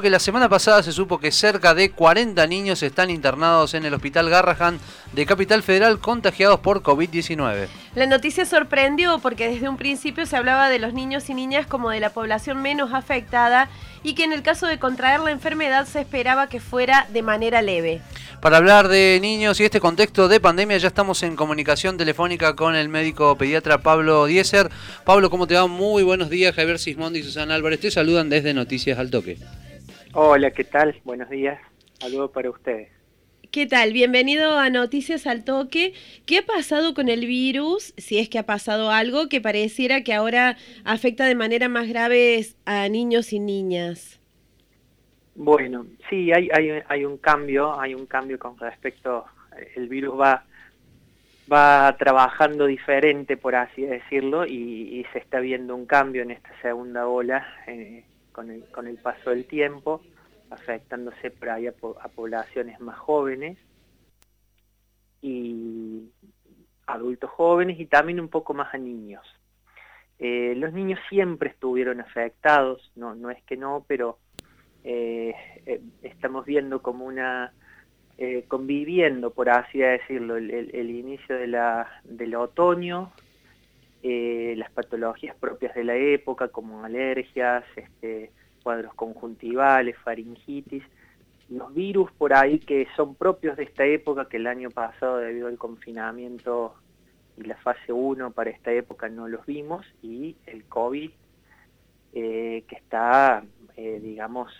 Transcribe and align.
que 0.00 0.08
la 0.08 0.20
semana 0.20 0.48
pasada 0.48 0.82
se 0.82 0.90
supo 0.90 1.20
que 1.20 1.30
cerca 1.30 1.74
de 1.74 1.90
40 1.90 2.46
niños 2.46 2.82
están 2.82 3.10
internados 3.10 3.74
en 3.74 3.84
el 3.84 3.92
Hospital 3.92 4.30
Garrahan 4.30 4.80
de 5.12 5.26
Capital 5.26 5.62
Federal 5.62 5.98
contagiados 5.98 6.60
por 6.60 6.82
COVID-19. 6.82 7.68
La 7.94 8.06
noticia 8.06 8.46
sorprendió 8.46 9.18
porque 9.18 9.50
desde 9.50 9.68
un 9.68 9.76
principio 9.76 10.24
se 10.24 10.34
hablaba 10.34 10.70
de 10.70 10.78
los 10.78 10.94
niños 10.94 11.28
y 11.28 11.34
niñas 11.34 11.66
como 11.66 11.90
de 11.90 12.00
la 12.00 12.08
población 12.08 12.62
menos 12.62 12.94
afectada 12.94 13.68
y 14.02 14.14
que 14.14 14.24
en 14.24 14.32
el 14.32 14.42
caso 14.42 14.66
de 14.66 14.78
contraer 14.78 15.20
la 15.20 15.30
enfermedad 15.30 15.86
se 15.86 16.00
esperaba 16.00 16.48
que 16.48 16.58
fuera 16.58 17.06
de 17.12 17.20
manera 17.20 17.60
leve. 17.60 18.00
Para 18.40 18.56
hablar 18.56 18.88
de 18.88 19.18
niños 19.20 19.60
y 19.60 19.64
este 19.64 19.78
contexto 19.78 20.26
de 20.26 20.40
pandemia 20.40 20.78
ya 20.78 20.88
estamos 20.88 21.22
en 21.22 21.36
comunicación 21.36 21.98
telefónica 21.98 22.56
con 22.56 22.76
el 22.76 22.88
médico 22.88 23.36
pediatra 23.36 23.82
Pablo 23.82 24.24
Dieser. 24.24 24.70
Pablo, 25.04 25.28
¿cómo 25.28 25.46
te 25.46 25.54
va? 25.54 25.66
Muy 25.66 26.02
buenos 26.02 26.30
días, 26.30 26.54
Javier 26.54 26.78
Sismondi 26.78 27.18
y 27.18 27.24
Susana 27.24 27.54
Álvarez. 27.54 27.80
Te 27.80 27.90
saludan 27.90 28.30
desde 28.30 28.54
Noticias 28.54 28.98
al 28.98 29.10
Toque. 29.10 29.36
Hola, 30.14 30.50
¿qué 30.50 30.64
tal? 30.64 30.94
Buenos 31.04 31.30
días. 31.30 31.58
Saludos 31.98 32.32
para 32.32 32.50
ustedes. 32.50 32.90
¿Qué 33.50 33.66
tal? 33.66 33.94
Bienvenido 33.94 34.58
a 34.58 34.68
Noticias 34.68 35.26
al 35.26 35.42
Toque. 35.42 35.94
¿Qué 36.26 36.38
ha 36.38 36.42
pasado 36.42 36.92
con 36.92 37.08
el 37.08 37.24
virus? 37.26 37.94
Si 37.96 38.18
es 38.18 38.28
que 38.28 38.38
ha 38.38 38.44
pasado 38.44 38.90
algo 38.90 39.30
que 39.30 39.40
pareciera 39.40 40.02
que 40.02 40.12
ahora 40.12 40.58
afecta 40.84 41.24
de 41.24 41.34
manera 41.34 41.70
más 41.70 41.88
grave 41.88 42.44
a 42.66 42.90
niños 42.90 43.32
y 43.32 43.38
niñas. 43.38 44.20
Bueno, 45.34 45.86
sí, 46.10 46.30
hay, 46.30 46.50
hay, 46.52 46.82
hay 46.86 47.04
un 47.06 47.16
cambio, 47.16 47.80
hay 47.80 47.94
un 47.94 48.04
cambio 48.04 48.38
con 48.38 48.58
respecto, 48.58 49.24
el 49.76 49.88
virus 49.88 50.20
va, 50.20 50.44
va 51.50 51.96
trabajando 51.98 52.66
diferente, 52.66 53.38
por 53.38 53.54
así 53.54 53.80
decirlo, 53.80 54.44
y, 54.44 55.06
se 55.14 55.20
está 55.20 55.40
viendo 55.40 55.74
un 55.74 55.86
cambio 55.86 56.22
en 56.22 56.32
esta 56.32 56.50
segunda 56.60 57.06
ola. 57.06 57.46
Eh, 57.66 58.04
con 58.32 58.50
el, 58.50 58.64
con 58.70 58.86
el 58.86 58.96
paso 58.96 59.30
del 59.30 59.46
tiempo, 59.46 60.00
afectándose 60.50 61.30
por 61.30 61.50
ahí 61.50 61.66
a, 61.66 61.72
poblaciones 61.72 62.80
más 62.80 62.98
jóvenes 62.98 63.58
y 65.20 66.10
adultos 66.86 67.30
jóvenes 67.30 67.78
y 67.78 67.86
también 67.86 68.20
un 68.20 68.28
poco 68.28 68.54
más 68.54 68.74
a 68.74 68.78
niños. 68.78 69.24
Eh, 70.18 70.54
los 70.56 70.72
niños 70.72 71.00
siempre 71.08 71.50
estuvieron 71.50 72.00
afectados, 72.00 72.92
no, 72.94 73.14
no 73.14 73.30
es 73.30 73.42
que 73.44 73.56
no, 73.56 73.84
pero 73.88 74.18
eh, 74.84 75.34
eh, 75.66 75.80
estamos 76.02 76.44
viendo 76.44 76.82
como 76.82 77.04
una, 77.04 77.52
conviviendo, 78.46 79.32
por 79.32 79.50
así 79.50 79.78
decirlo, 79.78 80.36
el, 80.36 80.90
inicio 80.90 81.36
de 81.36 81.84
del 82.04 82.34
otoño 82.36 83.12
eh, 84.02 84.54
las 84.56 84.70
patologías 84.72 85.36
propias 85.36 85.74
de 85.74 85.84
la 85.84 85.94
época 85.94 86.48
como 86.48 86.84
alergias, 86.84 87.64
este, 87.76 88.32
cuadros 88.62 88.94
conjuntivales, 88.94 89.96
faringitis, 89.98 90.82
los 91.48 91.72
virus 91.72 92.10
por 92.12 92.34
ahí 92.34 92.58
que 92.58 92.88
son 92.96 93.14
propios 93.14 93.56
de 93.56 93.64
esta 93.64 93.84
época, 93.84 94.28
que 94.28 94.38
el 94.38 94.46
año 94.48 94.70
pasado 94.70 95.18
debido 95.18 95.46
al 95.48 95.58
confinamiento 95.58 96.74
y 97.36 97.42
la 97.42 97.56
fase 97.56 97.92
1 97.92 98.32
para 98.32 98.50
esta 98.50 98.72
época 98.72 99.08
no 99.08 99.28
los 99.28 99.46
vimos, 99.46 99.86
y 100.02 100.36
el 100.46 100.64
COVID, 100.64 101.10
eh, 102.14 102.64
que 102.66 102.74
está, 102.74 103.44
eh, 103.76 104.00
digamos, 104.02 104.52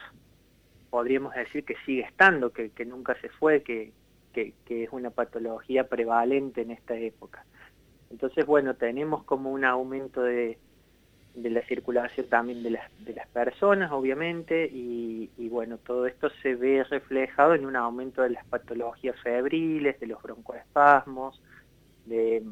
podríamos 0.90 1.34
decir 1.34 1.64
que 1.64 1.74
sigue 1.84 2.02
estando, 2.02 2.52
que, 2.52 2.70
nunca 2.86 3.14
se 3.20 3.28
fue, 3.28 3.62
que, 3.62 3.92
que 4.32 4.84
es 4.84 4.90
una 4.92 5.10
patología 5.10 5.88
prevalente 5.88 6.62
en 6.62 6.70
esta 6.70 6.94
época. 6.94 7.44
Entonces, 8.12 8.44
bueno, 8.44 8.74
tenemos 8.74 9.24
como 9.24 9.50
un 9.50 9.64
aumento 9.64 10.22
de, 10.22 10.58
la 11.34 11.62
circulación 11.62 12.26
también 12.28 12.62
de 12.62 12.70
las, 12.70 13.04
de 13.04 13.14
las 13.14 13.26
personas, 13.28 13.90
obviamente, 13.90 14.68
y, 14.70 15.30
bueno, 15.48 15.78
todo 15.78 16.06
esto 16.06 16.28
se 16.42 16.54
ve 16.54 16.84
reflejado 16.84 17.54
en 17.54 17.64
un 17.64 17.74
aumento 17.74 18.20
de 18.20 18.30
las 18.30 18.44
patologías 18.46 19.18
febriles, 19.22 19.98
de 19.98 20.06
los 20.06 20.22
broncoespasmos, 20.22 21.42
de, 22.04 22.42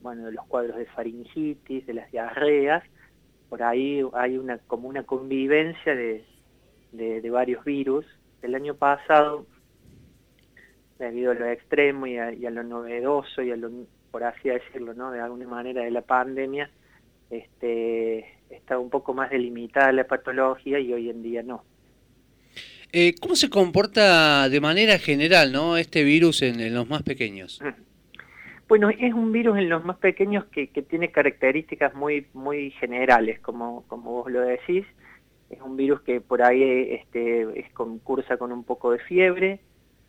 bueno, 0.00 0.26
de 0.26 0.32
los 0.32 0.46
cuadros 0.46 0.76
de 0.76 0.86
faringitis, 0.86 1.86
de 1.86 1.94
las 1.94 2.10
diarreas. 2.12 2.84
Por 3.48 3.64
ahí 3.64 4.04
hay 4.12 4.38
una 4.38 4.58
como 4.58 4.88
una 4.88 5.02
convivencia 5.02 5.96
de, 5.96 6.24
de, 6.92 7.30
varios 7.30 7.64
virus. 7.64 8.06
El 8.42 8.54
año 8.54 8.76
pasado, 8.76 9.44
debido 11.00 11.32
a 11.32 11.34
lo 11.34 11.46
extremo 11.46 12.06
y 12.06 12.16
a, 12.16 12.32
y 12.32 12.46
a 12.46 12.50
lo 12.50 12.62
novedoso 12.62 13.42
y 13.42 13.50
a 13.50 13.56
lo 13.56 13.70
por 14.10 14.24
así 14.24 14.48
decirlo, 14.48 14.94
¿no? 14.94 15.10
de 15.10 15.20
alguna 15.20 15.46
manera 15.46 15.82
de 15.82 15.90
la 15.90 16.02
pandemia, 16.02 16.70
este, 17.30 18.26
está 18.50 18.78
un 18.78 18.90
poco 18.90 19.14
más 19.14 19.30
delimitada 19.30 19.92
la 19.92 20.04
patología 20.04 20.78
y 20.78 20.92
hoy 20.92 21.10
en 21.10 21.22
día 21.22 21.42
no. 21.42 21.64
Eh, 22.92 23.14
¿Cómo 23.20 23.36
se 23.36 23.50
comporta 23.50 24.48
de 24.48 24.60
manera 24.60 24.98
general 24.98 25.52
¿no? 25.52 25.76
este 25.76 26.02
virus 26.02 26.42
en, 26.42 26.74
los 26.74 26.88
más 26.88 27.02
pequeños? 27.02 27.60
Bueno, 28.66 28.90
es 28.90 29.14
un 29.14 29.32
virus 29.32 29.58
en 29.58 29.68
los 29.68 29.84
más 29.84 29.96
pequeños 29.98 30.44
que, 30.46 30.66
tiene 30.66 31.10
características 31.10 31.94
muy, 31.94 32.26
muy 32.34 32.70
generales, 32.72 33.38
como, 33.40 33.84
como 33.86 34.12
vos 34.12 34.30
lo 34.30 34.40
decís. 34.40 34.84
Es 35.50 35.60
un 35.60 35.76
virus 35.76 36.00
que 36.02 36.20
por 36.20 36.42
ahí 36.42 36.62
este, 36.90 37.60
es, 37.60 37.70
concursa 37.72 38.36
con 38.36 38.52
un 38.52 38.64
poco 38.64 38.92
de 38.92 38.98
fiebre, 38.98 39.60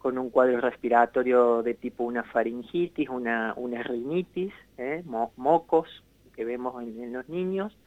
con 0.01 0.17
un 0.17 0.31
cuadro 0.31 0.59
respiratorio 0.59 1.61
de 1.61 1.75
tipo 1.75 2.03
una 2.03 2.23
faringitis, 2.23 3.07
una, 3.07 3.53
una 3.55 3.83
rinitis, 3.83 4.51
¿eh? 4.77 5.03
mocos 5.05 5.87
que 6.35 6.43
vemos 6.43 6.81
en, 6.81 7.13
los 7.13 7.29
niños. 7.29 7.77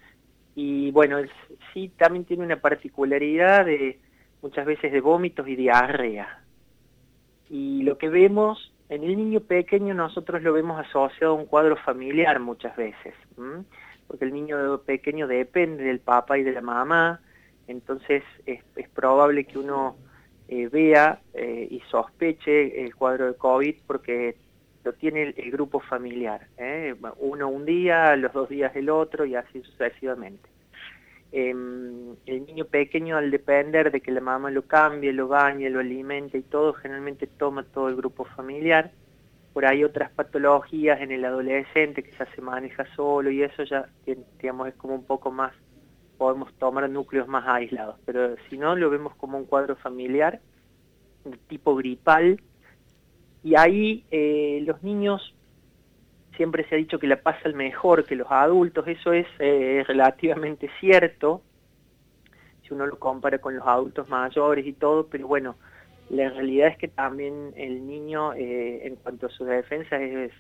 Y 0.55 0.93
bueno, 0.93 1.19
sí 1.73 1.91
también 1.97 2.25
tiene 2.25 2.45
una 2.45 2.61
particularidad 2.61 3.67
de 3.67 3.99
muchas 4.43 4.65
veces 4.65 4.93
de 4.93 5.01
vómitos 5.01 5.49
y 5.49 5.57
diarrea. 5.57 6.41
Y 7.51 7.83
lo 7.83 7.99
que 7.99 8.09
vemos 8.09 8.73
en 8.89 9.03
el 9.03 9.17
niño 9.17 9.41
pequeño 9.41 9.93
nosotros 9.93 10.41
lo 10.43 10.53
vemos 10.53 10.79
asociado 10.87 11.33
a 11.33 11.37
un 11.37 11.47
cuadro 11.47 11.77
familiar 11.77 12.39
muchas 12.39 12.77
veces, 12.77 13.15
porque 14.07 14.25
el 14.25 14.33
niño 14.33 14.79
pequeño 14.83 15.27
depende 15.27 15.83
del 15.83 15.99
papá 15.99 16.39
y 16.39 16.45
de 16.45 16.53
la 16.53 16.61
mamá, 16.61 17.21
entonces 17.67 18.23
es, 18.47 18.63
es 18.77 18.89
probable 18.91 19.45
que 19.45 19.59
uno 19.59 19.97
eh, 20.49 20.69
vea 20.69 21.21
eh, 21.33 21.69
y 21.71 21.81
sospeche 21.91 22.85
el 22.85 22.95
cuadro 22.95 23.27
de 23.27 23.35
COVID 23.35 23.77
porque 23.87 24.37
lo 24.85 24.93
tiene 24.93 25.35
el, 25.37 25.51
grupo 25.51 25.81
familiar. 25.81 26.47
¿eh? 26.59 26.95
Uno 27.19 27.49
un 27.49 27.65
día, 27.65 28.15
los 28.17 28.33
dos 28.33 28.49
días 28.49 28.75
el 28.77 28.91
otro 28.91 29.25
y 29.25 29.35
así 29.35 29.63
sucesivamente. 29.63 30.49
Em, 31.33 32.15
el 32.27 32.47
niño 32.47 32.67
pequeño 32.67 33.17
al 33.17 33.31
depender 33.31 33.91
de 33.91 34.01
que 34.01 34.13
la 34.13 34.21
mamá 34.21 34.51
lo 34.51 34.63
cambie, 34.63 35.13
lo 35.13 35.27
bañe, 35.27 35.69
lo 35.71 35.81
alimente 35.81 36.39
y 36.39 36.43
todo, 36.43 36.75
generalmente 36.75 37.27
toma 37.27 37.65
todo 37.65 37.89
el 37.89 37.97
grupo 37.97 38.25
familiar. 38.25 38.93
Por 39.53 39.65
ahí 39.67 39.83
otras 39.83 40.11
patologías 40.13 41.01
en 41.01 41.11
el 41.11 41.25
adolescente 41.25 42.03
que 42.03 42.13
ya 42.13 42.27
se 42.35 42.41
maneja 42.43 42.85
solo 42.95 43.31
y 43.31 43.43
eso 43.43 43.65
ya, 43.65 43.89
digamos, 44.41 44.69
es 44.69 44.75
como 44.75 44.95
un 44.95 45.05
poco 45.05 45.31
más 45.31 45.53
podemos 46.25 46.55
tomar 46.55 46.89
núcleos 46.89 47.29
más 47.29 47.47
aislados, 47.47 47.97
pero 48.07 48.35
si 48.49 48.57
no 48.57 48.75
lo 48.77 48.89
vemos 48.89 49.15
como 49.17 49.37
un 49.37 49.45
cuadro 49.45 49.77
familiar 49.77 50.41
de 51.23 51.37
tipo 51.49 51.77
gripal 51.77 52.41
y 53.43 53.57
ahí 53.57 54.07
eh, 54.11 54.63
los 54.67 54.83
niños 54.83 55.35
siempre 56.35 56.67
se 56.67 56.77
ha 56.77 56.79
dicho 56.79 56.99
que 56.99 57.09
la 57.09 57.21
pasan 57.21 57.55
mejor 57.55 58.07
que 58.07 58.17
los 58.17 58.29
adultos, 58.31 58.89
eso 58.89 59.13
es 59.13 59.27
eh, 59.39 59.85
relativamente 59.87 60.71
cierto 60.81 61.43
si 62.63 62.73
uno 62.73 62.87
lo 62.87 62.99
compara 62.99 63.37
con 63.37 63.55
los 63.57 63.67
adultos 63.67 64.09
mayores 64.09 64.67
y 64.67 64.73
todo, 64.73 65.07
pero 65.09 65.29
bueno, 65.29 65.57
la 66.09 66.31
realidad 66.31 66.69
es 66.69 66.79
que 66.79 66.89
también 66.89 67.53
el 67.55 67.87
niño 67.87 68.33
eh, 68.33 68.87
en 68.87 68.97
cuanto 68.97 69.27
a 69.27 69.29
su 69.29 69.45
defensa 69.45 70.01
es 70.01 70.33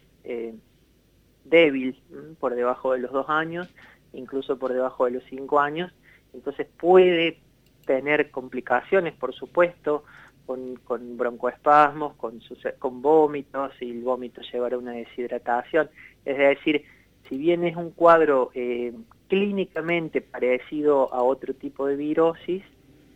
débil 1.44 2.00
por 2.40 2.54
debajo 2.54 2.94
de 2.94 3.00
los 3.00 3.12
dos 3.12 3.28
años 3.28 3.68
incluso 4.14 4.58
por 4.58 4.72
debajo 4.72 5.04
de 5.04 5.12
los 5.12 5.24
5 5.28 5.60
años, 5.60 5.92
entonces 6.32 6.66
puede 6.78 7.38
tener 7.86 8.30
complicaciones, 8.30 9.14
por 9.14 9.34
supuesto, 9.34 10.04
con, 10.46 11.16
broncoespasmos, 11.16 12.14
con, 12.16 12.40
con 12.78 13.02
vómitos, 13.02 13.72
y 13.80 13.90
el 13.90 14.02
vómito 14.02 14.42
llevará 14.52 14.76
a 14.76 14.78
una 14.78 14.92
deshidratación. 14.92 15.88
Es 16.24 16.36
decir, 16.36 16.84
si 17.28 17.38
bien 17.38 17.64
es 17.64 17.76
un 17.76 17.90
cuadro 17.90 18.50
eh, 18.54 18.92
clínicamente 19.28 20.20
parecido 20.20 21.12
a 21.14 21.22
otro 21.22 21.54
tipo 21.54 21.86
de 21.86 21.96
virosis, 21.96 22.62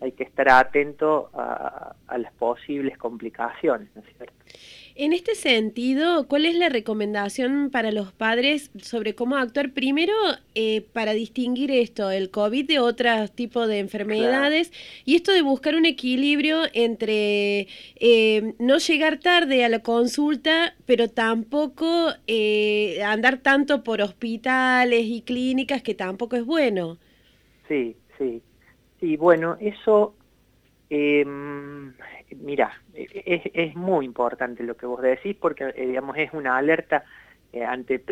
hay 0.00 0.12
que 0.12 0.24
estar 0.24 0.48
atento 0.48 1.30
a, 1.34 1.94
a 2.06 2.18
las 2.18 2.32
posibles 2.34 2.96
complicaciones, 2.96 3.88
¿no 3.94 4.02
es 4.02 4.16
cierto? 4.16 4.34
En 5.00 5.12
este 5.12 5.36
sentido, 5.36 6.26
¿cuál 6.26 6.44
es 6.44 6.56
la 6.56 6.68
recomendación 6.68 7.70
para 7.70 7.92
los 7.92 8.12
padres 8.12 8.72
sobre 8.82 9.14
cómo 9.14 9.36
actuar 9.36 9.70
primero 9.70 10.12
eh, 10.56 10.80
para 10.92 11.12
distinguir 11.12 11.70
esto, 11.70 12.10
el 12.10 12.32
COVID 12.32 12.66
de 12.66 12.80
otros 12.80 13.30
tipos 13.30 13.68
de 13.68 13.78
enfermedades 13.78 14.72
y 15.04 15.14
esto 15.14 15.30
de 15.30 15.42
buscar 15.42 15.76
un 15.76 15.86
equilibrio 15.86 16.62
entre 16.72 17.68
eh, 17.94 18.54
no 18.58 18.78
llegar 18.78 19.20
tarde 19.20 19.64
a 19.64 19.68
la 19.68 19.84
consulta, 19.84 20.74
pero 20.84 21.06
tampoco 21.06 22.08
eh, 22.26 23.00
andar 23.04 23.38
tanto 23.38 23.84
por 23.84 24.02
hospitales 24.02 25.04
y 25.04 25.22
clínicas 25.22 25.80
que 25.80 25.94
tampoco 25.94 26.34
es 26.34 26.44
bueno? 26.44 26.98
Sí, 27.68 27.94
sí. 28.18 28.42
Sí, 28.98 29.16
bueno, 29.16 29.56
eso 29.60 30.16
Em, 30.90 31.92
mira, 32.36 32.80
es, 32.94 33.42
es, 33.52 33.75
muy 33.75 34.04
importante 34.04 34.62
lo 34.62 34.76
que 34.76 34.86
vos 34.86 35.00
decís 35.00 35.36
porque, 35.36 35.64
eh, 35.76 35.86
digamos, 35.86 36.16
es 36.16 36.32
una 36.32 36.56
alerta 36.56 37.04
eh, 37.52 37.64
ante, 37.64 38.02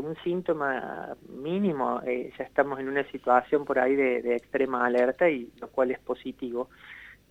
un 0.00 0.16
síntoma 0.22 1.16
mínimo, 1.28 2.00
eh, 2.06 2.32
ya 2.38 2.44
estamos 2.44 2.78
en 2.78 2.88
una 2.88 3.04
situación 3.10 3.64
por 3.64 3.78
ahí 3.78 3.96
de, 3.96 4.36
extrema 4.36 4.86
alerta 4.86 5.28
y 5.28 5.50
lo 5.60 5.68
cual 5.68 5.90
es 5.90 5.98
positivo. 5.98 6.70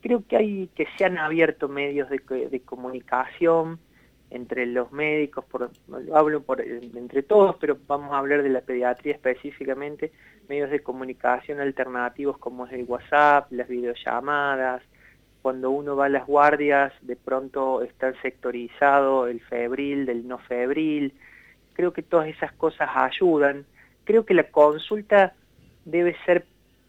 Creo 0.01 0.23
que 0.27 0.35
hay 0.35 0.67
que 0.75 0.87
se 0.97 1.05
han 1.05 1.17
abierto 1.17 1.69
medios 1.69 2.09
de, 2.09 2.19
de 2.49 2.59
comunicación 2.61 3.79
entre 4.33 4.65
los 4.65 4.91
médicos, 4.91 5.45
por, 5.45 5.69
hablo 6.13 6.41
por, 6.41 6.59
entre 6.59 7.21
todos, 7.21 7.55
pero 7.57 7.77
vamos 7.87 8.11
a 8.11 8.17
hablar 8.17 8.41
de 8.41 8.49
la 8.49 8.61
pediatría 8.61 9.13
específicamente, 9.13 10.11
medios 10.49 10.71
de 10.71 10.81
comunicación 10.81 11.59
alternativos 11.59 12.39
como 12.39 12.65
es 12.65 12.73
el 12.73 12.83
WhatsApp, 12.85 13.51
las 13.51 13.67
videollamadas, 13.67 14.81
cuando 15.43 15.71
uno 15.71 15.97
va 15.97 16.05
a 16.05 16.09
las 16.09 16.25
guardias, 16.25 16.93
de 17.01 17.17
pronto 17.17 17.81
está 17.81 18.13
sectorizado 18.21 19.27
el 19.27 19.41
febril 19.41 20.05
del 20.05 20.25
no 20.25 20.37
febril. 20.37 21.13
Creo 21.73 21.91
que 21.91 22.01
todas 22.01 22.29
esas 22.29 22.53
cosas 22.53 22.89
ayudan. 22.95 23.65
Creo 24.05 24.25
que 24.25 24.33
la 24.33 24.45
consulta 24.45 25.33
debe 25.83 26.15
ser 26.25 26.45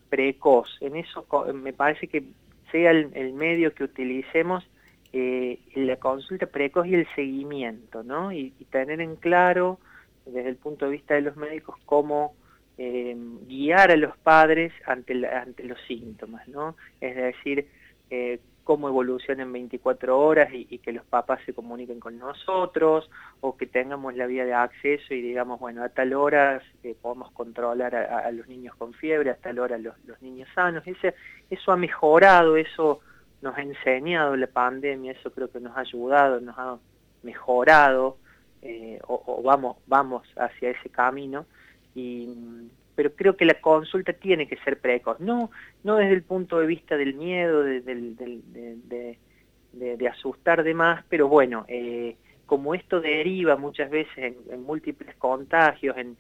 precoz. 0.09 0.69
En 0.81 0.95
eso 0.95 1.27
me 1.53 1.73
parece 1.73 2.07
que 2.07 2.23
sea 2.71 2.93
el, 2.93 3.33
medio 3.33 3.75
que 3.75 3.83
utilicemos, 3.83 4.65
eh, 5.13 5.59
la 5.75 5.97
consulta 5.97 6.47
precoz 6.47 6.87
y 6.87 6.95
el 6.95 7.09
seguimiento, 7.17 8.05
¿no? 8.05 8.31
Y, 8.31 8.51
tener 8.71 9.01
en 9.01 9.17
claro, 9.17 9.81
desde 10.27 10.49
el 10.49 10.57
punto 10.57 10.85
de 10.85 10.93
vista 10.93 11.15
de 11.15 11.23
los 11.23 11.37
médicos, 11.37 11.75
cómo 11.87 12.37
eh, 12.79 13.17
guiar 13.49 13.91
a 13.91 13.97
los 13.97 14.17
padres 14.19 14.73
ante, 14.87 15.27
ante 15.27 15.65
los 15.65 15.81
síntomas, 15.89 16.47
¿no? 16.47 16.77
Es 17.01 17.17
decir, 17.17 17.67
eh, 18.11 18.41
cómo 18.65 18.89
evoluciona 18.89 19.43
en 19.43 19.53
24 19.53 20.19
horas 20.19 20.49
y, 20.53 20.79
que 20.79 20.93
los 20.93 21.05
papás 21.05 21.41
se 21.45 21.53
comuniquen 21.53 22.01
con 22.01 22.19
nosotros 22.19 23.11
o 23.41 23.57
que 23.57 23.67
tengamos 23.67 24.15
la 24.15 24.27
vía 24.27 24.45
de 24.47 24.55
acceso 24.55 25.13
y 25.13 25.21
digamos, 25.21 25.61
bueno, 25.61 25.85
a 25.85 25.91
tal 25.91 26.15
hora 26.15 26.63
eh, 26.83 26.97
podemos 27.01 27.31
controlar 27.33 27.95
a, 27.95 28.31
los 28.33 28.49
niños 28.49 28.75
con 28.77 28.95
fiebre, 28.95 29.31
a 29.31 29.37
tal 29.37 29.59
hora 29.59 29.77
los, 29.77 29.95
los 30.07 30.21
niños 30.23 30.49
sanos. 30.55 30.87
Ese, 30.87 31.15
eso 31.51 31.73
ha 31.73 31.77
mejorado, 31.77 32.57
eso 32.57 33.01
nos 33.43 33.57
ha 33.57 33.63
enseñado 33.63 34.35
la 34.37 34.47
pandemia, 34.47 35.13
eso 35.13 35.31
creo 35.31 35.51
que 35.51 35.61
nos 35.61 35.77
ha 35.77 35.81
ayudado, 35.81 36.41
nos 36.41 36.59
ha 36.59 36.79
mejorado 37.23 38.17
eh, 38.63 38.99
o, 39.07 39.23
o, 39.27 39.43
vamos, 39.43 39.77
vamos 39.87 40.27
hacia 40.37 40.71
ese 40.71 40.89
camino 40.89 41.45
y 41.95 42.29
pero 42.95 43.15
creo 43.15 43.37
que 43.37 43.45
la 43.45 43.61
consulta 43.61 44.13
tiene 44.13 44.47
que 44.47 44.57
ser 44.59 44.81
precoz, 44.81 45.21
no, 45.21 45.51
no 45.83 45.97
desde 45.97 46.15
el 46.15 46.23
punto 46.23 46.59
de 46.59 46.67
vista 46.67 46.97
del 46.97 47.15
miedo, 47.15 47.63
de, 47.63 49.19
asustar 50.11 50.63
de 50.63 50.75
más, 50.75 51.05
pero 51.09 51.29
bueno, 51.29 51.65
eh, 51.69 52.17
como 52.47 52.75
esto 52.75 53.01
deriva 53.01 53.57
muchas 53.57 53.91
veces 53.91 54.35
en, 54.51 54.63
múltiples 54.63 55.17
contagios, 55.17 55.97
en, 55.97 56.17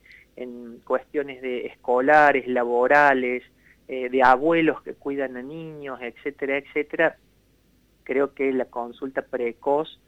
cuestiones 0.84 1.40
de 1.42 1.66
escolares, 1.66 2.48
laborales, 2.48 3.44
eh, 3.86 4.08
de 4.08 4.22
abuelos 4.22 4.82
que 4.82 4.94
cuidan 4.94 5.36
a 5.36 5.42
niños, 5.42 6.00
etcétera, 6.02 6.58
etcétera, 6.58 7.16
creo 8.02 8.34
que 8.34 8.52
la 8.52 8.64
consulta 8.64 9.22
precoz, 9.22 10.00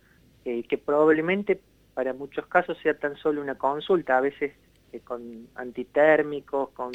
eh, 0.45 0.65
que 0.65 0.79
probablemente 0.79 1.61
para 1.95 2.13
muchos 2.13 2.47
casos 2.47 2.77
sea 2.83 2.99
tan 2.99 3.17
solo 3.17 3.41
una 3.41 3.55
consulta, 3.55 4.19
a 4.19 4.21
veces 4.21 4.53
con 5.01 5.49
antitérmicos, 5.55 6.71
con 6.71 6.93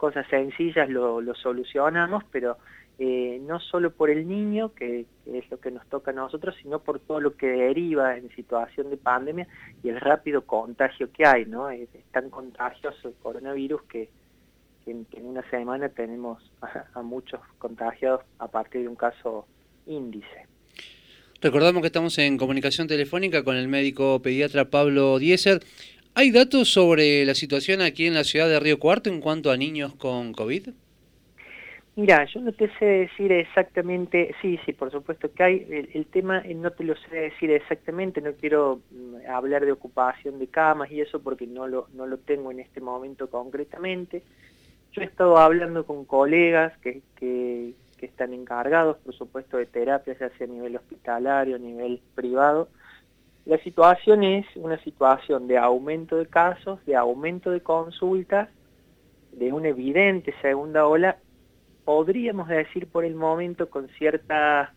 cosas 0.00 0.26
sencillas 0.28 0.88
lo, 0.88 1.22
solucionamos, 1.34 2.24
pero 2.30 2.56
eh, 2.98 3.38
no 3.42 3.60
solo 3.60 3.90
por 3.90 4.08
el 4.08 4.26
niño, 4.26 4.74
que, 4.74 5.04
es 5.26 5.50
lo 5.50 5.60
que 5.60 5.70
nos 5.70 5.86
toca 5.88 6.10
a 6.10 6.14
nosotros, 6.14 6.56
sino 6.62 6.78
por 6.78 7.00
todo 7.00 7.20
lo 7.20 7.36
que 7.36 7.46
deriva 7.46 8.16
en 8.16 8.30
situación 8.30 8.88
de 8.88 8.96
pandemia 8.96 9.46
y 9.82 9.90
el 9.90 10.00
rápido 10.00 10.46
contagio 10.46 11.12
que 11.12 11.26
hay, 11.26 11.44
¿no? 11.44 11.68
Es, 11.68 11.88
tan 12.12 12.30
contagioso 12.30 13.08
el 13.08 13.14
coronavirus 13.22 13.82
que, 13.82 14.08
en, 14.86 15.06
una 15.22 15.42
semana 15.50 15.90
tenemos 15.90 16.42
a, 16.94 17.02
muchos 17.02 17.40
contagiados 17.58 18.22
a 18.38 18.48
partir 18.48 18.82
de 18.82 18.88
un 18.88 18.96
caso 18.96 19.46
índice. 19.86 20.46
Recordamos 21.42 21.80
que 21.82 21.86
estamos 21.86 22.18
en 22.18 22.36
comunicación 22.38 22.86
telefónica 22.86 23.44
con 23.44 23.56
el 23.56 23.68
médico 23.68 24.20
pediatra 24.20 24.66
Pablo 24.66 25.18
Dieser. 25.18 25.60
¿Hay 26.14 26.32
datos 26.32 26.72
sobre 26.72 27.24
la 27.24 27.34
situación 27.34 27.80
aquí 27.80 28.06
en 28.06 28.14
la 28.14 28.24
ciudad 28.24 28.48
de 28.48 28.58
Río 28.58 28.78
Cuarto 28.78 29.10
en 29.10 29.20
cuanto 29.20 29.50
a 29.50 29.56
niños 29.56 29.94
con 29.94 30.32
COVID? 30.32 30.70
Mira, 31.96 32.24
yo 32.24 32.40
no 32.40 32.52
te 32.52 32.68
sé 32.78 32.84
decir 32.84 33.30
exactamente, 33.30 34.34
sí, 34.40 34.58
sí, 34.64 34.72
por 34.72 34.90
supuesto 34.90 35.32
que 35.32 35.42
hay, 35.42 35.88
el, 35.92 36.06
tema 36.06 36.38
eh, 36.38 36.54
no 36.54 36.70
te 36.70 36.84
lo 36.84 36.94
sé 36.96 37.14
decir 37.14 37.50
exactamente, 37.50 38.20
no 38.20 38.32
quiero 38.32 38.80
mm, 38.90 39.30
hablar 39.30 39.64
de 39.64 39.72
ocupación 39.72 40.38
de 40.38 40.46
camas 40.46 40.90
y 40.90 41.00
eso 41.00 41.20
porque 41.20 41.46
no 41.46 41.68
lo, 41.68 41.88
no 41.94 42.06
lo 42.06 42.18
tengo 42.18 42.50
en 42.50 42.60
este 42.60 42.80
momento 42.80 43.28
concretamente. 43.28 44.22
Yo 44.92 45.02
he 45.02 45.04
estado 45.04 45.36
hablando 45.36 45.84
con 45.84 46.04
colegas 46.04 46.76
que, 46.78 47.02
que, 47.16 47.74
que 47.98 48.06
están 48.06 48.32
encargados, 48.32 48.96
por 48.98 49.14
supuesto, 49.14 49.58
de 49.58 49.66
terapias, 49.66 50.18
ya 50.18 50.30
sea 50.30 50.46
a 50.46 50.50
nivel 50.50 50.76
hospitalario, 50.76 51.56
a 51.56 51.58
nivel 51.58 52.00
privado, 52.14 52.68
la 53.50 53.58
situación 53.64 54.22
es 54.22 54.46
una 54.54 54.78
situación 54.84 55.48
de 55.48 55.58
aumento 55.58 56.16
de 56.16 56.26
casos, 56.26 56.78
de 56.86 56.94
aumento 56.94 57.50
de 57.50 57.60
consultas, 57.60 58.48
de 59.32 59.52
una 59.52 59.70
evidente 59.70 60.32
segunda 60.40 60.86
ola, 60.86 61.16
podríamos 61.84 62.46
decir 62.46 62.86
por 62.86 63.04
el 63.04 63.16
momento 63.16 63.68
con 63.68 63.88
cierta 63.88 64.72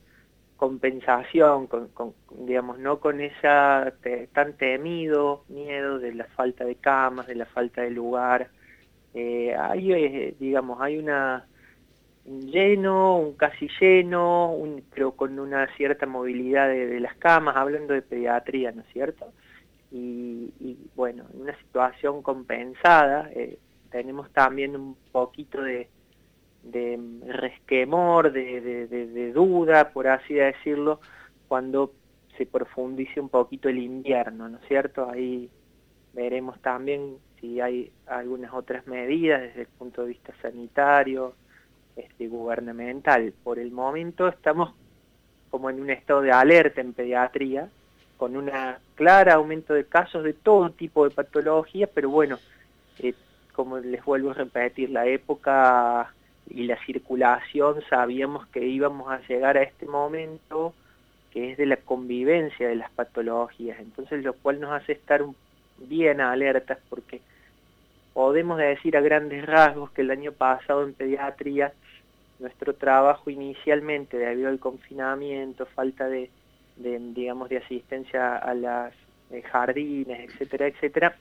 compensación, 0.57 1.67
con, 1.67 2.15
digamos, 2.47 2.79
no 2.79 2.99
con 2.99 3.21
esa 3.21 3.93
tan 4.33 4.53
temido 4.53 5.43
miedo 5.49 5.99
de 5.99 6.15
la 6.15 6.25
falta 6.25 6.65
de 6.65 6.73
camas, 6.73 7.27
de 7.27 7.35
la 7.35 7.45
falta 7.45 7.83
de 7.83 7.91
lugar. 7.91 8.49
Eh, 9.13 9.55
hay, 9.55 9.93
eh, 9.93 10.35
digamos, 10.39 10.81
hay 10.81 10.97
una 10.97 11.45
lleno, 12.25 13.17
un 13.17 13.33
casi 13.33 13.69
lleno, 13.79 14.51
un, 14.53 14.83
pero 14.93 15.11
con 15.11 15.39
una 15.39 15.67
cierta 15.75 16.05
movilidad 16.05 16.67
de, 16.69 16.99
las 16.99 17.15
camas, 17.17 17.55
hablando 17.55 17.93
de 17.93 18.01
pediatría, 18.01 18.71
¿no 18.71 18.81
es 18.81 18.87
cierto? 18.93 19.31
Y, 19.91 20.77
bueno, 20.95 21.25
en 21.33 21.41
una 21.41 21.57
situación 21.57 22.23
compensada, 22.23 23.29
eh, 23.35 23.59
tenemos 23.91 24.31
también 24.31 24.75
un 24.75 24.97
poquito 25.11 25.61
de, 25.61 25.87
resquemor, 27.27 28.31
de, 28.31 29.31
duda, 29.33 29.91
por 29.91 30.07
así 30.07 30.33
decirlo, 30.33 30.99
cuando 31.47 31.93
se 32.37 32.47
profundice 32.47 33.19
un 33.19 33.29
poquito 33.29 33.69
el 33.69 33.77
invierno, 33.77 34.49
¿no 34.49 34.57
es 34.57 34.67
cierto? 34.67 35.07
Ahí 35.09 35.51
veremos 36.13 36.59
también 36.61 37.17
si 37.39 37.61
hay 37.61 37.91
algunas 38.07 38.53
otras 38.53 38.87
medidas 38.87 39.41
desde 39.41 39.61
el 39.61 39.67
punto 39.67 40.01
de 40.01 40.07
vista 40.09 40.33
sanitario, 40.41 41.35
este, 41.95 42.27
gubernamental. 42.27 43.33
Por 43.43 43.59
el 43.59 43.71
momento 43.71 44.27
estamos 44.27 44.73
como 45.49 45.69
en 45.69 45.79
un 45.79 45.91
estado 45.91 46.21
de 46.21 46.31
alerta 46.31 46.81
en 46.81 46.93
pediatría, 46.93 47.69
con 48.17 48.35
un 48.35 48.49
clara 48.95 49.35
aumento 49.35 49.73
de 49.73 49.85
casos 49.85 50.23
de 50.23 50.33
todo 50.33 50.71
tipo 50.71 51.03
de 51.03 51.13
patologías, 51.13 51.89
pero 51.93 52.09
bueno, 52.09 52.39
eh, 52.99 53.13
como 53.53 53.77
les 53.77 54.03
vuelvo 54.03 54.31
a 54.31 54.33
repetir, 54.33 54.89
la 54.89 55.05
época 55.05 56.11
y 56.49 56.63
la 56.63 56.77
circulación 56.85 57.83
sabíamos 57.89 58.47
que 58.47 58.65
íbamos 58.65 59.11
a 59.11 59.19
llegar 59.27 59.57
a 59.57 59.63
este 59.63 59.85
momento 59.85 60.73
que 61.31 61.51
es 61.51 61.57
de 61.57 61.65
la 61.65 61.77
convivencia 61.77 62.67
de 62.67 62.75
las 62.75 62.91
patologías, 62.91 63.79
entonces 63.79 64.23
lo 64.23 64.33
cual 64.33 64.59
nos 64.59 64.71
hace 64.71 64.93
estar 64.93 65.23
bien 65.77 66.21
alertas 66.21 66.77
porque 66.89 67.21
podemos 68.13 68.57
decir 68.57 68.95
a 68.95 69.01
grandes 69.01 69.45
rasgos 69.45 69.91
que 69.91 70.01
el 70.01 70.11
año 70.11 70.31
pasado 70.31 70.83
en 70.83 70.93
pediatría 70.93 71.73
nuestro 72.43 72.75
trabajo 72.75 73.29
inicialmente 73.29 74.17
debido 74.17 74.49
al 74.49 74.59
confinamiento, 74.59 75.65
falta 75.65 76.07
de, 76.07 76.29
digamos, 76.75 77.49
de 77.49 77.57
asistencia 77.57 78.37
a 78.37 78.53
las 78.53 78.93
eh, 79.31 79.41
jardines, 79.41 80.29
etcétera, 80.29 80.67
etcétera, 80.67 81.17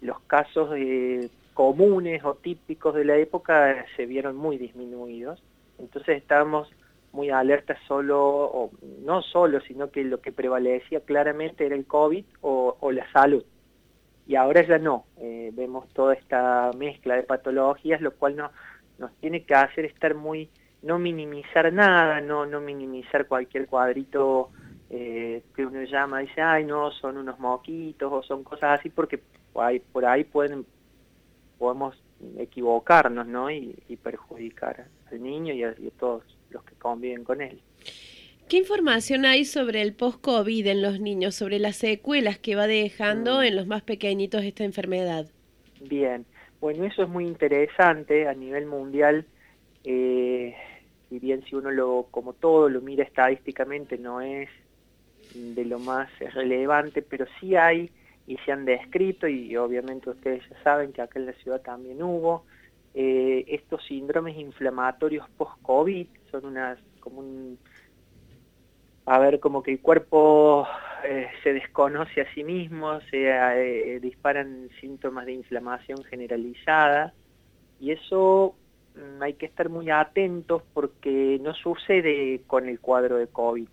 los 0.00 0.20
casos 0.20 0.70
eh, 0.76 1.28
comunes 1.52 2.24
o 2.24 2.34
típicos 2.34 2.94
de 2.94 3.04
la 3.04 3.16
época 3.16 3.84
se 3.96 4.06
vieron 4.06 4.36
muy 4.36 4.56
disminuidos. 4.56 5.42
Entonces 5.78 6.18
estábamos 6.18 6.70
muy 7.12 7.30
alertas 7.30 7.78
solo, 7.88 8.70
no 9.02 9.22
solo, 9.22 9.60
sino 9.62 9.90
que 9.90 10.04
lo 10.04 10.20
que 10.20 10.32
prevalecía 10.32 11.00
claramente 11.00 11.66
era 11.66 11.74
el 11.74 11.86
COVID 11.86 12.24
o, 12.40 12.92
la 12.92 13.10
salud. 13.12 13.44
Y 14.26 14.36
ahora 14.36 14.66
ya 14.66 14.78
no, 14.78 15.04
eh, 15.18 15.50
vemos 15.52 15.88
toda 15.92 16.14
esta 16.14 16.70
mezcla 16.76 17.16
de 17.16 17.24
patologías, 17.24 18.00
lo 18.00 18.12
cual 18.12 18.36
no, 18.36 18.50
nos 18.98 19.12
tiene 19.16 19.44
que 19.44 19.54
hacer 19.54 19.84
estar 19.84 20.14
muy, 20.14 20.48
no 20.82 20.98
minimizar 20.98 21.72
nada, 21.72 22.20
no, 22.20 22.46
no 22.46 22.60
minimizar 22.60 23.26
cualquier 23.26 23.66
cuadrito 23.66 24.50
eh, 24.90 25.42
que 25.56 25.66
uno 25.66 25.82
llama 25.84 26.22
y 26.22 26.26
dice, 26.26 26.40
ay 26.40 26.64
no, 26.64 26.90
son 26.92 27.16
unos 27.16 27.38
moquitos 27.38 28.12
o 28.12 28.22
son 28.22 28.44
cosas 28.44 28.78
así, 28.78 28.90
porque 28.90 29.20
por 29.52 29.64
ahí, 29.64 29.80
por 29.80 30.04
ahí 30.04 30.24
pueden, 30.24 30.66
podemos 31.58 31.96
equivocarnos 32.38 33.26
¿no? 33.26 33.50
y, 33.50 33.74
perjudicar 34.02 34.86
al 35.10 35.22
niño 35.22 35.54
y 35.54 35.64
a, 35.64 35.74
todos 35.98 36.22
los 36.50 36.62
que 36.64 36.74
conviven 36.74 37.24
con 37.24 37.40
él. 37.40 37.60
¿Qué 38.48 38.58
información 38.58 39.24
hay 39.24 39.46
sobre 39.46 39.80
el 39.80 39.94
post-COVID 39.94 40.66
en 40.66 40.82
los 40.82 41.00
niños, 41.00 41.34
sobre 41.34 41.58
las 41.58 41.76
secuelas 41.76 42.38
que 42.38 42.56
va 42.56 42.66
dejando 42.66 43.38
mm. 43.38 43.44
en 43.44 43.56
los 43.56 43.66
más 43.66 43.82
pequeñitos 43.82 44.44
esta 44.44 44.64
enfermedad? 44.64 45.26
Bien, 45.88 46.26
bueno, 46.60 46.84
eso 46.86 47.02
es 47.02 47.08
muy 47.08 47.26
interesante 47.26 48.26
a 48.26 48.34
nivel 48.34 48.66
mundial. 48.66 49.28
Eh, 49.84 50.54
y 51.10 51.18
bien 51.18 51.44
si 51.44 51.54
uno 51.56 51.70
lo, 51.70 52.08
como 52.10 52.34
todo, 52.34 52.68
lo 52.68 52.80
mira 52.80 53.04
estadísticamente, 53.04 53.98
no 53.98 54.20
es 54.20 54.48
de 55.30 55.64
lo 55.66 55.78
más 55.80 56.10
relevante, 56.20 57.02
pero 57.02 57.26
sí 57.40 57.56
hay 57.56 57.92
y 58.26 58.36
se 58.38 58.52
han 58.52 58.64
descrito, 58.64 59.28
y 59.28 59.56
obviamente 59.56 60.10
ustedes 60.10 60.42
ya 60.50 60.62
saben 60.64 60.92
que 60.92 61.02
acá 61.02 61.18
en 61.18 61.26
la 61.26 61.34
ciudad 61.34 61.60
también 61.62 62.02
hubo, 62.02 62.46
eh, 62.94 63.44
estos 63.48 63.84
síndromes 63.86 64.36
inflamatorios 64.38 65.26
post-COVID, 65.36 66.08
son 66.30 66.46
unas, 66.46 66.78
como 67.00 67.20
un, 67.20 67.60
a 69.06 69.18
ver, 69.18 69.40
como 69.40 69.62
que 69.62 69.72
el 69.72 69.80
cuerpo 69.82 70.66
eh, 71.04 71.28
se 71.42 71.52
desconoce 71.52 72.22
a 72.22 72.34
sí 72.34 72.44
mismo, 72.44 73.00
se 73.10 73.28
eh, 73.28 74.00
disparan 74.00 74.68
síntomas 74.80 75.26
de 75.26 75.32
inflamación 75.32 76.02
generalizada, 76.04 77.12
y 77.80 77.92
eso 77.92 78.54
mm, 78.96 79.22
hay 79.22 79.34
que 79.34 79.46
estar 79.46 79.68
muy 79.68 79.90
atentos 79.90 80.62
porque 80.72 81.38
no 81.42 81.54
sucede 81.54 82.42
con 82.46 82.68
el 82.68 82.80
cuadro 82.80 83.16
de 83.16 83.26
COVID 83.28 83.68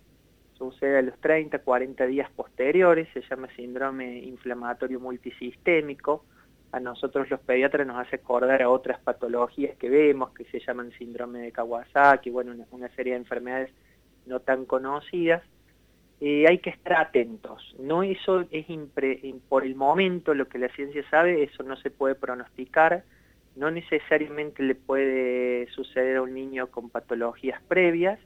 sucede 0.70 0.98
a 0.98 1.02
los 1.02 1.18
30, 1.20 1.58
40 1.58 2.06
días 2.06 2.30
posteriores, 2.30 3.08
se 3.12 3.22
llama 3.22 3.48
síndrome 3.56 4.18
inflamatorio 4.18 5.00
multisistémico. 5.00 6.24
A 6.70 6.80
nosotros 6.80 7.28
los 7.30 7.40
pediatras 7.40 7.86
nos 7.86 7.98
hace 7.98 8.16
acordar 8.16 8.62
a 8.62 8.70
otras 8.70 9.00
patologías 9.00 9.76
que 9.76 9.90
vemos, 9.90 10.32
que 10.32 10.44
se 10.44 10.60
llaman 10.60 10.92
síndrome 10.92 11.40
de 11.40 11.52
Kawasaki, 11.52 12.30
bueno, 12.30 12.54
una, 12.70 12.88
serie 12.90 13.12
de 13.14 13.18
enfermedades 13.18 13.70
no 14.26 14.40
tan 14.40 14.64
conocidas. 14.64 15.42
Eh, 16.24 16.46
hay 16.48 16.58
que 16.58 16.70
estar 16.70 16.92
atentos. 17.00 17.74
No 17.80 18.04
eso 18.04 18.44
es 18.52 18.66
por 19.48 19.66
el 19.66 19.74
momento 19.74 20.34
lo 20.34 20.46
que 20.46 20.56
la 20.56 20.68
ciencia 20.68 21.02
sabe, 21.10 21.42
eso 21.42 21.64
no 21.64 21.74
se 21.74 21.90
puede 21.90 22.14
pronosticar. 22.14 23.02
No 23.56 23.72
necesariamente 23.72 24.62
le 24.62 24.76
puede 24.76 25.66
suceder 25.72 26.18
a 26.18 26.22
un 26.22 26.32
niño 26.32 26.68
con 26.68 26.90
patologías 26.90 27.60
previas, 27.66 28.20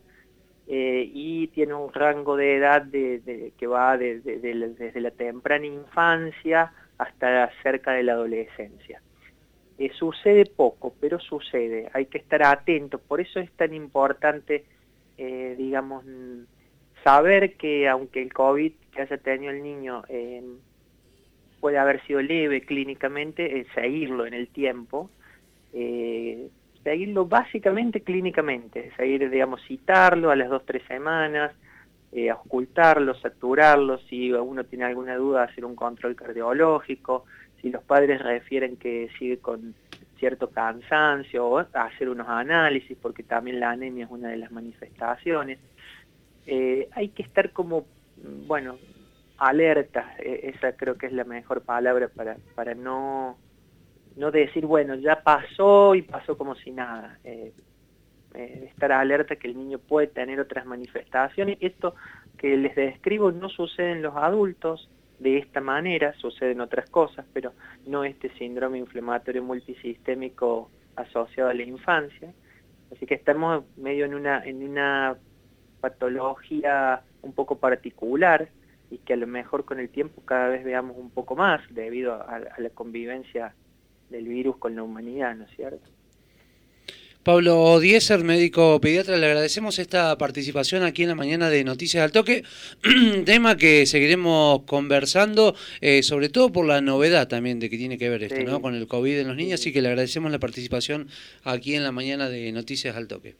eh, 0.68 1.10
y 1.10 1.46
tiene 1.48 1.72
un 1.72 1.90
rango 1.90 2.36
de 2.36 2.56
edad 2.56 2.86
que 2.90 3.66
va 3.66 3.96
desde 3.96 5.00
la 5.00 5.10
temprana 5.12 5.64
infancia 5.64 6.74
hasta 6.98 7.50
cerca 7.62 7.92
de 7.92 8.02
la 8.02 8.12
adolescencia. 8.12 9.00
Eh, 9.78 9.90
sucede 9.94 10.44
poco, 10.44 10.94
pero 11.00 11.18
sucede, 11.18 11.88
hay 11.94 12.04
que 12.06 12.18
estar 12.18 12.42
atentos, 12.42 13.00
por 13.00 13.22
eso 13.22 13.40
es 13.40 13.50
tan 13.52 13.72
importante, 13.72 14.66
digamos, 15.16 16.04
saber 17.06 17.54
que 17.54 17.88
aunque 17.88 18.20
el 18.20 18.32
COVID 18.32 18.72
que 18.90 19.02
haya 19.02 19.16
tenido 19.18 19.52
el 19.52 19.62
niño 19.62 20.02
puede 21.60 21.78
haber 21.78 22.04
sido 22.04 22.20
leve 22.20 22.62
clínicamente, 22.62 23.64
seguirlo 23.76 24.26
en 24.26 24.34
el 24.34 24.48
tiempo, 24.48 25.08
seguirlo 26.82 27.26
básicamente 27.26 28.00
clínicamente, 28.00 28.90
seguir, 28.96 29.30
digamos, 29.30 29.60
citarlo 29.68 30.32
a 30.32 30.36
las 30.36 30.48
dos, 30.48 30.66
tres 30.66 30.82
semanas, 30.88 31.52
eh, 32.10 32.32
ocultarlo, 32.32 33.14
saturarlo, 33.14 33.98
si 34.08 34.32
uno 34.32 34.64
tiene 34.64 34.86
alguna 34.86 35.14
duda, 35.14 35.44
hacer 35.44 35.64
un 35.64 35.76
control 35.76 36.16
cardiológico, 36.16 37.24
si 37.62 37.70
los 37.70 37.84
padres 37.84 38.20
refieren 38.20 38.76
que 38.76 39.08
sigue 39.16 39.38
con 39.38 39.76
cierto 40.18 40.50
cansancio, 40.50 41.58
hacer 41.72 42.08
unos 42.08 42.28
análisis, 42.28 42.96
porque 43.00 43.22
también 43.22 43.60
la 43.60 43.70
anemia 43.70 44.06
es 44.06 44.10
una 44.10 44.28
de 44.28 44.38
las 44.38 44.50
manifestaciones. 44.50 45.60
Eh, 46.46 46.88
hay 46.92 47.08
que 47.08 47.22
estar 47.22 47.52
como, 47.52 47.86
bueno, 48.46 48.78
alerta, 49.38 50.14
e, 50.18 50.52
esa 50.54 50.76
creo 50.76 50.96
que 50.96 51.06
es 51.06 51.12
la 51.12 51.24
mejor 51.24 51.62
palabra 51.62 52.08
para, 52.08 52.36
para 52.54 52.74
no 52.74 53.36
no 54.16 54.30
de 54.30 54.40
decir, 54.40 54.64
bueno, 54.66 54.94
ya 54.94 55.22
pasó 55.22 55.94
y 55.94 56.02
pasó 56.02 56.36
como 56.36 56.54
si 56.56 56.70
nada. 56.70 57.18
Eh, 57.22 57.52
eh, 58.34 58.68
estar 58.70 58.90
alerta 58.92 59.36
que 59.36 59.46
el 59.46 59.56
niño 59.56 59.78
puede 59.78 60.08
tener 60.08 60.40
otras 60.40 60.66
manifestaciones. 60.66 61.58
Esto 61.60 61.94
que 62.38 62.56
les 62.56 62.74
describo 62.74 63.30
no 63.30 63.48
sucede 63.48 63.92
en 63.92 64.02
los 64.02 64.16
adultos 64.16 64.88
de 65.18 65.38
esta 65.38 65.60
manera, 65.60 66.12
suceden 66.14 66.60
otras 66.60 66.90
cosas, 66.90 67.24
pero 67.32 67.52
no 67.86 68.04
este 68.04 68.30
síndrome 68.36 68.78
inflamatorio 68.78 69.42
multisistémico 69.42 70.70
asociado 70.96 71.50
a 71.50 71.54
la 71.54 71.62
infancia. 71.62 72.32
Así 72.92 73.06
que 73.06 73.14
estamos 73.14 73.64
medio 73.76 74.04
en 74.04 74.14
una, 74.14 74.44
en 74.44 74.62
una 74.62 75.16
patología 75.86 77.02
un 77.22 77.32
poco 77.32 77.58
particular 77.58 78.48
y 78.90 78.98
que 78.98 79.12
a 79.12 79.16
lo 79.16 79.26
mejor 79.26 79.64
con 79.64 79.78
el 79.78 79.88
tiempo 79.88 80.22
cada 80.24 80.48
vez 80.48 80.64
veamos 80.64 80.96
un 80.96 81.10
poco 81.10 81.36
más 81.36 81.60
debido 81.70 82.14
a 82.14 82.40
la 82.58 82.70
convivencia 82.70 83.54
del 84.10 84.26
virus 84.26 84.56
con 84.56 84.74
la 84.74 84.82
humanidad, 84.82 85.34
¿no 85.36 85.44
es 85.44 85.50
cierto? 85.56 85.88
Pablo 87.22 87.80
Dieser, 87.80 88.22
médico 88.22 88.80
pediatra, 88.80 89.16
le 89.16 89.26
agradecemos 89.26 89.80
esta 89.80 90.16
participación 90.16 90.84
aquí 90.84 91.02
en 91.02 91.08
la 91.08 91.16
mañana 91.16 91.50
de 91.50 91.64
Noticias 91.64 92.04
al 92.04 92.12
Toque, 92.12 92.44
tema 93.24 93.56
que 93.56 93.84
seguiremos 93.86 94.62
conversando, 94.62 95.56
eh, 95.80 96.04
sobre 96.04 96.28
todo 96.28 96.52
por 96.52 96.66
la 96.66 96.80
novedad 96.80 97.26
también 97.26 97.58
de 97.58 97.68
que 97.68 97.78
tiene 97.78 97.98
que 97.98 98.08
ver 98.08 98.22
esto, 98.22 98.44
¿no? 98.44 98.62
Con 98.62 98.76
el 98.76 98.86
COVID 98.86 99.18
en 99.18 99.26
los 99.26 99.36
niños, 99.36 99.60
así 99.60 99.72
que 99.72 99.82
le 99.82 99.88
agradecemos 99.88 100.30
la 100.30 100.38
participación 100.38 101.08
aquí 101.42 101.74
en 101.74 101.82
la 101.82 101.90
mañana 101.90 102.28
de 102.28 102.52
Noticias 102.52 102.94
al 102.94 103.08
Toque. 103.08 103.34